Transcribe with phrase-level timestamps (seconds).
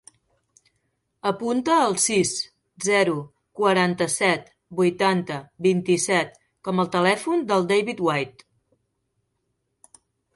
[1.31, 2.31] Apunta el sis,
[2.85, 3.13] zero,
[3.59, 6.33] quaranta-set, vuitanta, vint-i-set
[6.69, 8.49] com a telèfon del David White.